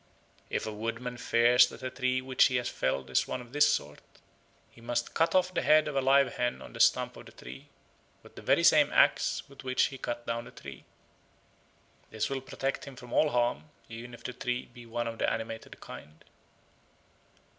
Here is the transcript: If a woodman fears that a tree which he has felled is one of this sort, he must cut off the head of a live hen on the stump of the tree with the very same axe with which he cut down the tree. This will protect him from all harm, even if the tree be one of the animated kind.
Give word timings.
If 0.49 0.65
a 0.65 0.73
woodman 0.73 1.17
fears 1.17 1.67
that 1.67 1.83
a 1.83 1.91
tree 1.91 2.21
which 2.21 2.45
he 2.45 2.55
has 2.55 2.67
felled 2.69 3.11
is 3.11 3.27
one 3.27 3.39
of 3.39 3.53
this 3.53 3.71
sort, 3.71 3.99
he 4.71 4.81
must 4.81 5.13
cut 5.13 5.35
off 5.35 5.53
the 5.53 5.61
head 5.61 5.87
of 5.87 5.95
a 5.95 6.01
live 6.01 6.37
hen 6.37 6.59
on 6.59 6.73
the 6.73 6.79
stump 6.79 7.15
of 7.17 7.27
the 7.27 7.31
tree 7.31 7.67
with 8.23 8.33
the 8.35 8.41
very 8.41 8.63
same 8.63 8.91
axe 8.91 9.43
with 9.47 9.63
which 9.63 9.83
he 9.93 9.99
cut 9.99 10.25
down 10.25 10.45
the 10.45 10.49
tree. 10.51 10.85
This 12.09 12.31
will 12.31 12.41
protect 12.41 12.85
him 12.85 12.95
from 12.95 13.13
all 13.13 13.29
harm, 13.29 13.65
even 13.89 14.15
if 14.15 14.23
the 14.23 14.33
tree 14.33 14.65
be 14.65 14.87
one 14.87 15.05
of 15.07 15.19
the 15.19 15.31
animated 15.31 15.79
kind. 15.79 16.25